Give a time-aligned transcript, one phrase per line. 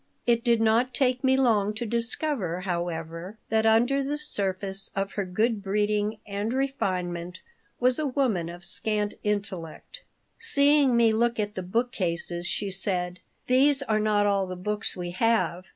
[0.25, 5.25] It did not take me long to discover, however, that under the surface of her
[5.25, 7.41] good breeding and refinement
[7.79, 10.01] was a woman of scant intellect
[10.39, 14.95] Seeing me look at the book cases, she said: "These are not all the books
[14.97, 15.67] we have.